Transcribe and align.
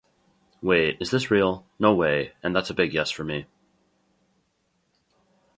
Wait, 0.63 0.97
is 0.99 1.11
this 1.11 1.29
real? 1.29 1.63
No 1.77 1.93
way, 1.93 2.33
and, 2.41 2.55
that's 2.55 2.71
a 2.71 2.73
big 2.73 2.91
yes 2.91 3.11
for 3.11 3.23
me. 3.23 3.45